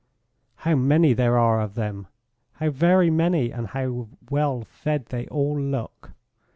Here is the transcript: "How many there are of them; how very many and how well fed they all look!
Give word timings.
"How 0.55 0.73
many 0.73 1.13
there 1.13 1.37
are 1.37 1.61
of 1.61 1.75
them; 1.75 2.07
how 2.53 2.71
very 2.71 3.11
many 3.11 3.51
and 3.51 3.67
how 3.67 4.07
well 4.31 4.63
fed 4.63 5.05
they 5.09 5.27
all 5.27 5.59
look! 5.61 6.13